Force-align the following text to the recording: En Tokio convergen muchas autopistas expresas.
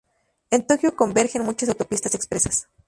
En 0.49 0.65
Tokio 0.65 0.95
convergen 0.95 1.43
muchas 1.45 1.69
autopistas 1.69 2.15
expresas. 2.15 2.67